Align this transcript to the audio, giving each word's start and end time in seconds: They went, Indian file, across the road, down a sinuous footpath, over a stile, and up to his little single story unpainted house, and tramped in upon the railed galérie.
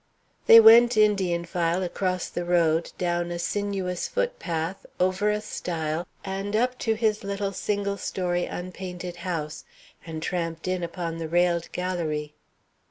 They 0.47 0.59
went, 0.59 0.97
Indian 0.97 1.45
file, 1.45 1.83
across 1.83 2.27
the 2.27 2.43
road, 2.43 2.91
down 2.97 3.29
a 3.29 3.37
sinuous 3.37 4.07
footpath, 4.07 4.83
over 4.99 5.29
a 5.29 5.41
stile, 5.41 6.07
and 6.25 6.55
up 6.55 6.79
to 6.79 6.95
his 6.95 7.23
little 7.23 7.51
single 7.53 7.97
story 7.97 8.45
unpainted 8.45 9.17
house, 9.17 9.63
and 10.03 10.23
tramped 10.23 10.67
in 10.67 10.81
upon 10.81 11.19
the 11.19 11.29
railed 11.29 11.69
galérie. 11.71 12.31